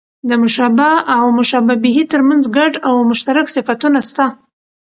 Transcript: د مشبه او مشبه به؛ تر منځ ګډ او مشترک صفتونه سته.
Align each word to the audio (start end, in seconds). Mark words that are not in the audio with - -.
د 0.29 0.31
مشبه 0.43 0.91
او 1.15 1.23
مشبه 1.37 1.75
به؛ 1.83 1.93
تر 2.11 2.21
منځ 2.29 2.43
ګډ 2.57 2.73
او 2.87 2.95
مشترک 3.09 3.45
صفتونه 3.55 3.99
سته. 4.09 4.25